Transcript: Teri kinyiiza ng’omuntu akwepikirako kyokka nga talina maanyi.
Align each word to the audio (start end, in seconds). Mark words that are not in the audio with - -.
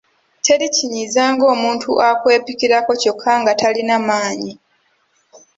Teri 0.43 0.67
kinyiiza 0.75 1.23
ng’omuntu 1.33 1.89
akwepikirako 2.09 2.91
kyokka 3.01 3.31
nga 3.41 3.53
talina 3.59 3.95
maanyi. 4.07 4.51